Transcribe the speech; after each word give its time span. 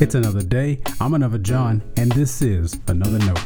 It's 0.00 0.16
another 0.16 0.42
day. 0.42 0.80
I'm 1.00 1.14
another 1.14 1.38
John, 1.38 1.80
and 1.96 2.10
this 2.12 2.42
is 2.42 2.80
another 2.88 3.18
note. 3.20 3.38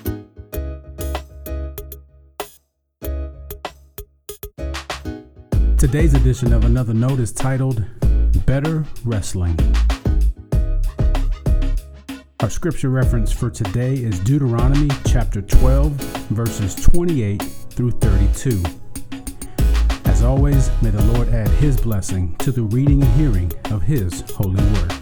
Today's 5.78 6.14
edition 6.14 6.54
of 6.54 6.64
Another 6.64 6.94
Note 6.94 7.20
is 7.20 7.32
titled 7.32 7.84
Better 8.46 8.86
Wrestling. 9.04 9.58
Our 12.40 12.48
scripture 12.48 12.88
reference 12.88 13.30
for 13.30 13.50
today 13.50 13.96
is 13.96 14.18
Deuteronomy 14.20 14.88
chapter 15.06 15.42
12, 15.42 15.92
verses 16.30 16.74
28 16.76 17.42
through 17.42 17.90
32. 17.90 18.62
As 20.06 20.24
always, 20.24 20.70
may 20.80 20.90
the 20.90 21.04
Lord 21.12 21.28
add 21.28 21.48
his 21.48 21.78
blessing 21.78 22.34
to 22.36 22.50
the 22.50 22.62
reading 22.62 23.02
and 23.02 23.12
hearing 23.12 23.52
of 23.70 23.82
his 23.82 24.22
holy 24.30 24.64
word. 24.72 24.97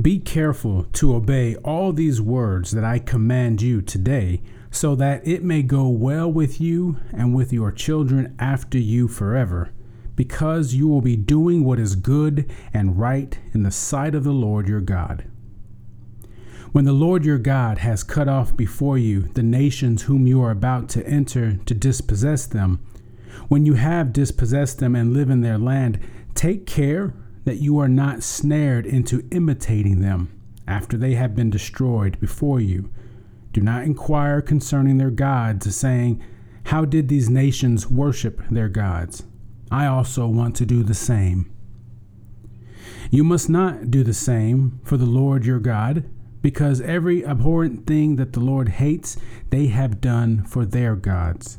Be 0.00 0.18
careful 0.18 0.84
to 0.94 1.14
obey 1.14 1.54
all 1.56 1.92
these 1.92 2.20
words 2.20 2.72
that 2.72 2.82
I 2.82 2.98
command 2.98 3.62
you 3.62 3.80
today, 3.80 4.42
so 4.70 4.96
that 4.96 5.24
it 5.24 5.44
may 5.44 5.62
go 5.62 5.88
well 5.88 6.30
with 6.30 6.60
you 6.60 6.98
and 7.12 7.32
with 7.32 7.52
your 7.52 7.70
children 7.70 8.34
after 8.40 8.76
you 8.76 9.06
forever, 9.06 9.70
because 10.16 10.74
you 10.74 10.88
will 10.88 11.00
be 11.00 11.14
doing 11.14 11.62
what 11.62 11.78
is 11.78 11.94
good 11.94 12.50
and 12.72 12.98
right 12.98 13.38
in 13.52 13.62
the 13.62 13.70
sight 13.70 14.16
of 14.16 14.24
the 14.24 14.32
Lord 14.32 14.66
your 14.68 14.80
God. 14.80 15.26
When 16.72 16.84
the 16.84 16.92
Lord 16.92 17.24
your 17.24 17.38
God 17.38 17.78
has 17.78 18.02
cut 18.02 18.26
off 18.26 18.56
before 18.56 18.98
you 18.98 19.28
the 19.34 19.44
nations 19.44 20.02
whom 20.02 20.26
you 20.26 20.42
are 20.42 20.50
about 20.50 20.88
to 20.90 21.06
enter 21.06 21.56
to 21.66 21.74
dispossess 21.74 22.46
them, 22.46 22.84
when 23.46 23.64
you 23.64 23.74
have 23.74 24.12
dispossessed 24.12 24.80
them 24.80 24.96
and 24.96 25.12
live 25.12 25.30
in 25.30 25.42
their 25.42 25.58
land, 25.58 26.00
take 26.34 26.66
care 26.66 27.14
that 27.44 27.60
you 27.60 27.78
are 27.78 27.88
not 27.88 28.22
snared 28.22 28.86
into 28.86 29.26
imitating 29.30 30.00
them 30.00 30.30
after 30.66 30.96
they 30.96 31.14
have 31.14 31.34
been 31.34 31.50
destroyed 31.50 32.18
before 32.20 32.60
you. 32.60 32.90
Do 33.52 33.60
not 33.60 33.84
inquire 33.84 34.40
concerning 34.40 34.98
their 34.98 35.10
gods, 35.10 35.74
saying, 35.76 36.22
How 36.64 36.84
did 36.84 37.08
these 37.08 37.30
nations 37.30 37.88
worship 37.88 38.42
their 38.50 38.68
gods? 38.68 39.24
I 39.70 39.86
also 39.86 40.26
want 40.26 40.56
to 40.56 40.66
do 40.66 40.82
the 40.82 40.94
same. 40.94 41.50
You 43.10 43.24
must 43.24 43.48
not 43.48 43.90
do 43.90 44.02
the 44.02 44.14
same 44.14 44.80
for 44.82 44.96
the 44.96 45.06
Lord 45.06 45.44
your 45.44 45.60
God, 45.60 46.08
because 46.42 46.80
every 46.80 47.24
abhorrent 47.24 47.86
thing 47.86 48.16
that 48.16 48.32
the 48.32 48.40
Lord 48.40 48.68
hates, 48.70 49.16
they 49.50 49.68
have 49.68 50.00
done 50.00 50.44
for 50.44 50.64
their 50.64 50.96
gods. 50.96 51.58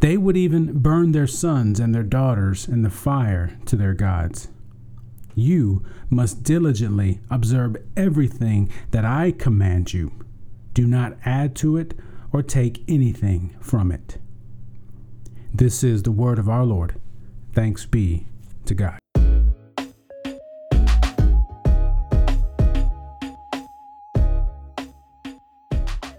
They 0.00 0.16
would 0.16 0.36
even 0.36 0.78
burn 0.78 1.12
their 1.12 1.26
sons 1.26 1.78
and 1.80 1.94
their 1.94 2.02
daughters 2.02 2.68
in 2.68 2.82
the 2.82 2.90
fire 2.90 3.58
to 3.66 3.76
their 3.76 3.94
gods. 3.94 4.48
You 5.34 5.82
must 6.10 6.42
diligently 6.42 7.20
observe 7.30 7.76
everything 7.96 8.70
that 8.90 9.04
I 9.04 9.32
command 9.32 9.92
you. 9.92 10.12
Do 10.74 10.86
not 10.86 11.16
add 11.24 11.54
to 11.56 11.76
it 11.76 11.94
or 12.32 12.42
take 12.42 12.82
anything 12.88 13.54
from 13.60 13.92
it. 13.92 14.18
This 15.52 15.84
is 15.84 16.02
the 16.02 16.12
word 16.12 16.38
of 16.38 16.48
our 16.48 16.64
Lord. 16.64 16.94
Thanks 17.52 17.84
be 17.84 18.26
to 18.64 18.74
God. 18.74 18.98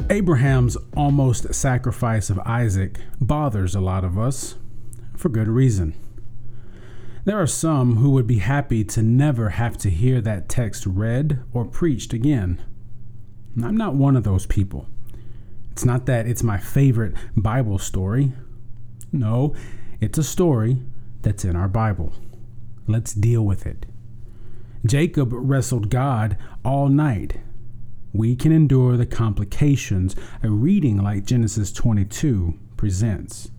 Abraham's 0.10 0.78
almost 0.96 1.52
sacrifice 1.56 2.30
of 2.30 2.38
Isaac 2.46 3.00
bothers 3.20 3.74
a 3.74 3.80
lot 3.80 4.04
of 4.04 4.20
us 4.20 4.56
for 5.16 5.30
good 5.30 5.48
reason. 5.48 5.96
There 7.26 7.42
are 7.42 7.48
some 7.48 7.98
who 7.98 8.10
would 8.12 8.28
be 8.28 8.40
happy 8.40 8.84
to 8.84 9.02
never 9.02 9.50
have 9.50 9.78
to 9.80 9.90
hear 9.90 10.20
that 10.22 10.50
text 10.50 10.86
read 10.86 11.42
or 11.54 11.64
preached 11.64 12.12
again. 12.12 12.62
I'm 13.64 13.78
not 13.78 13.96
one 13.96 14.18
of 14.18 14.24
those 14.24 14.46
people. 14.46 14.88
It's 15.72 15.86
not 15.86 16.06
that 16.08 16.28
it's 16.28 16.44
my 16.44 16.58
favorite 16.58 17.14
Bible 17.38 17.80
story. 17.80 18.34
No, 19.14 19.56
it's 20.02 20.18
a 20.18 20.24
story 20.24 20.78
that's 21.22 21.46
in 21.46 21.56
our 21.56 21.70
Bible. 21.70 22.14
Let's 22.88 23.14
deal 23.14 23.46
with 23.46 23.66
it. 23.66 23.86
Jacob 24.86 25.30
wrestled 25.32 25.90
God 25.90 26.38
all 26.66 26.90
night. 26.90 27.40
We 28.12 28.36
can 28.36 28.52
endure 28.52 28.98
the 28.98 29.06
complications 29.06 30.14
a 30.44 30.50
reading 30.50 31.02
like 31.02 31.26
Genesis 31.26 31.72
22 31.72 32.60
presents. 32.76 33.50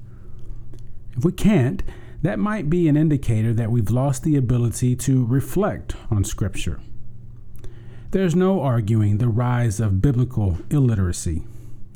If 1.17 1.25
we 1.25 1.33
can't, 1.33 1.83
that 2.25 2.39
might 2.39 2.71
be 2.71 2.89
an 2.89 2.97
indicator 2.97 3.53
that 3.53 3.71
we've 3.71 3.91
lost 3.91 4.23
the 4.23 4.35
ability 4.35 4.97
to 4.97 5.27
reflect 5.27 5.95
on 6.11 6.25
Scripture. 6.25 6.81
There's 8.13 8.35
no 8.35 8.63
arguing 8.63 9.19
the 9.19 9.29
rise 9.29 9.79
of 9.79 10.01
biblical 10.01 10.57
illiteracy, 10.71 11.43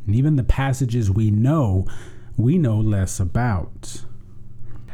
and 0.06 0.14
even 0.14 0.36
the 0.36 0.44
passages 0.44 1.10
we 1.10 1.30
know, 1.30 1.86
we 2.36 2.58
know 2.58 2.76
less 2.76 3.18
about. 3.18 4.02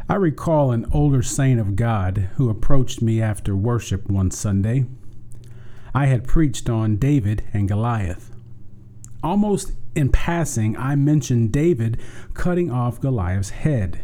I 0.09 0.15
recall 0.15 0.71
an 0.71 0.87
older 0.93 1.23
saint 1.23 1.59
of 1.59 1.75
God 1.75 2.29
who 2.37 2.49
approached 2.49 3.03
me 3.03 3.21
after 3.21 3.57
worship 3.57 4.09
one 4.09 4.31
Sunday. 4.31 4.87
I 5.93 6.07
had 6.07 6.29
preached 6.29 6.71
on 6.71 6.95
David 6.95 7.43
and 7.53 7.67
Goliath. 7.67 8.31
Almost 9.21 9.73
in 9.97 10.11
passing, 10.11 10.77
I 10.77 10.95
mentioned 10.95 11.51
David 11.51 11.99
cutting 12.35 12.71
off 12.71 13.01
Goliath's 13.01 13.51
head. 13.51 14.03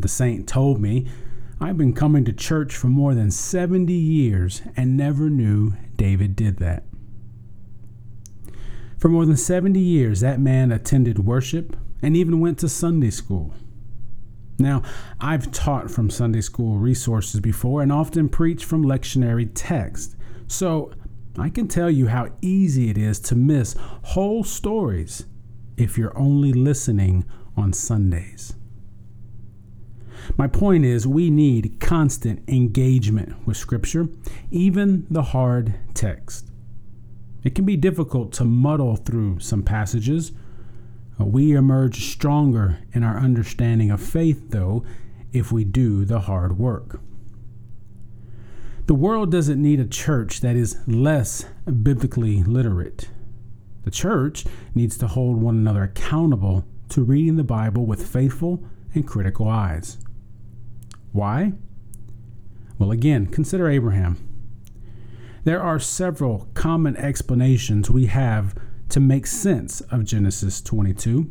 The 0.00 0.08
saint 0.08 0.48
told 0.48 0.80
me, 0.80 1.06
I've 1.60 1.76
been 1.76 1.92
coming 1.92 2.24
to 2.24 2.32
church 2.32 2.74
for 2.74 2.86
more 2.86 3.14
than 3.14 3.30
70 3.30 3.92
years 3.92 4.62
and 4.76 4.96
never 4.96 5.28
knew 5.28 5.74
David 5.96 6.34
did 6.34 6.56
that. 6.56 6.84
For 8.98 9.08
more 9.08 9.26
than 9.26 9.36
70 9.36 9.78
years, 9.78 10.20
that 10.20 10.40
man 10.40 10.72
attended 10.72 11.18
worship 11.18 11.76
and 12.02 12.16
even 12.16 12.40
went 12.40 12.58
to 12.60 12.68
Sunday 12.68 13.10
school. 13.10 13.54
Now, 14.58 14.82
I've 15.20 15.52
taught 15.52 15.90
from 15.90 16.10
Sunday 16.10 16.40
school 16.42 16.78
resources 16.78 17.40
before 17.40 17.82
and 17.82 17.92
often 17.92 18.28
preached 18.28 18.64
from 18.64 18.84
lectionary 18.84 19.50
text, 19.54 20.16
so 20.46 20.92
I 21.38 21.48
can 21.48 21.68
tell 21.68 21.90
you 21.90 22.08
how 22.08 22.28
easy 22.42 22.90
it 22.90 22.98
is 22.98 23.20
to 23.20 23.34
miss 23.34 23.74
whole 24.02 24.44
stories 24.44 25.24
if 25.76 25.96
you're 25.96 26.16
only 26.16 26.52
listening 26.52 27.24
on 27.56 27.72
Sundays. 27.72 28.54
My 30.36 30.46
point 30.46 30.84
is, 30.84 31.06
we 31.06 31.30
need 31.30 31.80
constant 31.80 32.48
engagement 32.48 33.46
with 33.46 33.56
Scripture, 33.56 34.08
even 34.50 35.06
the 35.10 35.22
hard 35.22 35.74
text. 35.94 36.50
It 37.42 37.54
can 37.54 37.64
be 37.64 37.76
difficult 37.76 38.32
to 38.34 38.44
muddle 38.44 38.96
through 38.96 39.40
some 39.40 39.62
passages. 39.62 40.32
Uh, 41.18 41.24
we 41.24 41.52
emerge 41.52 42.10
stronger 42.12 42.78
in 42.92 43.02
our 43.02 43.18
understanding 43.18 43.90
of 43.90 44.00
faith, 44.00 44.50
though, 44.50 44.84
if 45.32 45.52
we 45.52 45.64
do 45.64 46.04
the 46.04 46.20
hard 46.20 46.58
work. 46.58 47.00
The 48.86 48.94
world 48.94 49.30
doesn't 49.30 49.62
need 49.62 49.78
a 49.78 49.86
church 49.86 50.40
that 50.40 50.56
is 50.56 50.78
less 50.86 51.44
biblically 51.82 52.42
literate. 52.42 53.08
The 53.84 53.90
church 53.90 54.44
needs 54.74 54.98
to 54.98 55.06
hold 55.06 55.40
one 55.40 55.56
another 55.56 55.84
accountable 55.84 56.64
to 56.90 57.04
reading 57.04 57.36
the 57.36 57.44
Bible 57.44 57.86
with 57.86 58.06
faithful 58.06 58.64
and 58.94 59.06
critical 59.06 59.48
eyes. 59.48 59.98
Why? 61.12 61.52
Well, 62.78 62.90
again, 62.90 63.26
consider 63.26 63.68
Abraham. 63.68 64.16
There 65.44 65.62
are 65.62 65.78
several 65.78 66.48
common 66.54 66.96
explanations 66.96 67.90
we 67.90 68.06
have 68.06 68.54
to 68.90 69.00
make 69.00 69.26
sense 69.26 69.80
of 69.82 70.04
Genesis 70.04 70.60
22. 70.60 71.30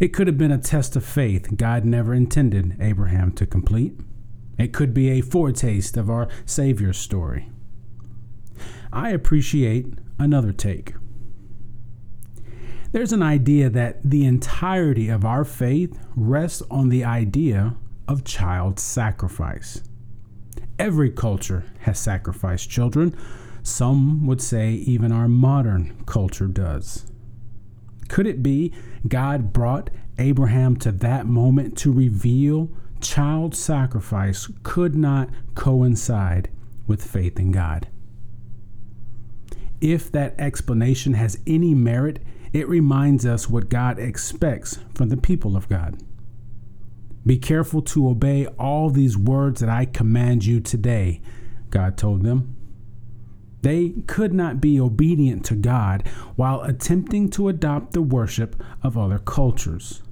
It 0.00 0.08
could 0.08 0.26
have 0.26 0.38
been 0.38 0.52
a 0.52 0.58
test 0.58 0.96
of 0.96 1.04
faith 1.04 1.56
God 1.56 1.84
never 1.84 2.14
intended 2.14 2.76
Abraham 2.80 3.32
to 3.32 3.46
complete. 3.46 3.94
It 4.58 4.72
could 4.72 4.94
be 4.94 5.10
a 5.10 5.20
foretaste 5.20 5.96
of 5.96 6.08
our 6.08 6.28
Savior's 6.46 6.96
story. 6.96 7.50
I 8.92 9.10
appreciate 9.10 9.94
another 10.18 10.52
take. 10.52 10.94
There's 12.92 13.12
an 13.12 13.22
idea 13.22 13.68
that 13.68 13.98
the 14.02 14.24
entirety 14.24 15.10
of 15.10 15.24
our 15.24 15.44
faith 15.44 15.98
rests 16.14 16.62
on 16.70 16.88
the 16.88 17.04
idea 17.04 17.74
of 18.08 18.24
child 18.24 18.78
sacrifice. 18.78 19.82
Every 20.78 21.10
culture 21.10 21.64
has 21.80 21.98
sacrificed 21.98 22.70
children. 22.70 23.16
Some 23.62 24.26
would 24.26 24.40
say 24.40 24.72
even 24.72 25.10
our 25.10 25.28
modern 25.28 26.02
culture 26.06 26.46
does. 26.46 27.06
Could 28.08 28.26
it 28.26 28.42
be 28.42 28.72
God 29.08 29.52
brought 29.52 29.90
Abraham 30.18 30.76
to 30.76 30.92
that 30.92 31.26
moment 31.26 31.76
to 31.78 31.92
reveal 31.92 32.70
child 33.00 33.54
sacrifice 33.54 34.48
could 34.62 34.94
not 34.94 35.28
coincide 35.54 36.50
with 36.86 37.04
faith 37.04 37.38
in 37.38 37.52
God? 37.52 37.88
If 39.80 40.10
that 40.12 40.34
explanation 40.38 41.14
has 41.14 41.38
any 41.46 41.74
merit, 41.74 42.20
it 42.52 42.68
reminds 42.68 43.26
us 43.26 43.50
what 43.50 43.68
God 43.68 43.98
expects 43.98 44.78
from 44.94 45.08
the 45.08 45.16
people 45.16 45.56
of 45.56 45.68
God. 45.68 45.98
Be 47.26 47.38
careful 47.38 47.82
to 47.82 48.08
obey 48.08 48.46
all 48.58 48.88
these 48.88 49.18
words 49.18 49.60
that 49.60 49.68
I 49.68 49.84
command 49.84 50.46
you 50.46 50.60
today, 50.60 51.20
God 51.70 51.98
told 51.98 52.22
them. 52.22 52.54
They 53.62 53.94
could 54.06 54.32
not 54.32 54.60
be 54.60 54.78
obedient 54.78 55.44
to 55.46 55.56
God 55.56 56.06
while 56.36 56.60
attempting 56.60 57.28
to 57.30 57.48
adopt 57.48 57.92
the 57.92 58.02
worship 58.02 58.62
of 58.80 58.96
other 58.96 59.18
cultures. 59.18 60.02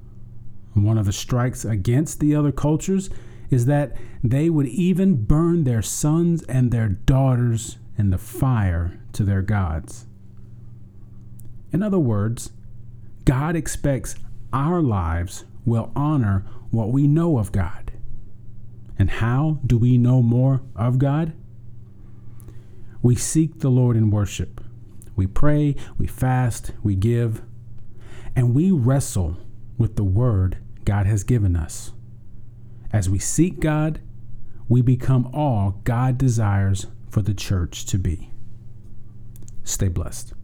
One 0.72 0.98
of 0.98 1.06
the 1.06 1.12
strikes 1.12 1.64
against 1.64 2.18
the 2.18 2.34
other 2.34 2.50
cultures 2.50 3.10
is 3.48 3.66
that 3.66 3.96
they 4.24 4.50
would 4.50 4.66
even 4.66 5.24
burn 5.24 5.62
their 5.62 5.82
sons 5.82 6.42
and 6.44 6.72
their 6.72 6.88
daughters 6.88 7.78
in 7.96 8.10
the 8.10 8.18
fire 8.18 8.98
to 9.12 9.22
their 9.22 9.42
gods. 9.42 10.06
In 11.72 11.80
other 11.80 11.98
words, 12.00 12.50
God 13.24 13.54
expects 13.54 14.16
our 14.52 14.82
lives 14.82 15.44
will 15.64 15.92
honor 15.94 16.44
what 16.74 16.90
we 16.90 17.06
know 17.06 17.38
of 17.38 17.52
God. 17.52 17.92
And 18.98 19.10
how 19.10 19.58
do 19.66 19.76
we 19.76 19.98
know 19.98 20.22
more 20.22 20.62
of 20.76 20.98
God? 20.98 21.32
We 23.02 23.16
seek 23.16 23.60
the 23.60 23.70
Lord 23.70 23.96
in 23.96 24.10
worship. 24.10 24.60
We 25.16 25.26
pray, 25.26 25.76
we 25.98 26.06
fast, 26.06 26.72
we 26.82 26.96
give, 26.96 27.42
and 28.34 28.54
we 28.54 28.70
wrestle 28.70 29.36
with 29.78 29.96
the 29.96 30.04
word 30.04 30.58
God 30.84 31.06
has 31.06 31.24
given 31.24 31.56
us. 31.56 31.92
As 32.92 33.10
we 33.10 33.18
seek 33.18 33.60
God, 33.60 34.00
we 34.68 34.80
become 34.80 35.28
all 35.32 35.80
God 35.84 36.16
desires 36.18 36.86
for 37.10 37.22
the 37.22 37.34
church 37.34 37.84
to 37.86 37.98
be. 37.98 38.30
Stay 39.64 39.88
blessed. 39.88 40.43